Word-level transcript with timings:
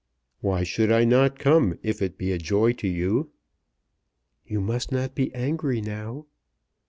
"Why 0.39 0.63
should 0.63 0.91
I 0.91 1.03
not 1.05 1.37
come 1.37 1.77
if 1.83 2.01
it 2.01 2.17
be 2.17 2.31
a 2.31 2.39
joy 2.39 2.73
to 2.73 2.87
you?" 2.87 3.29
"You 4.47 4.59
must 4.59 4.91
not 4.91 5.13
be 5.13 5.31
angry 5.35 5.79
now." 5.79 6.25